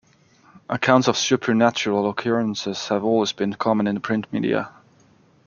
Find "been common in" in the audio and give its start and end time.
3.33-3.93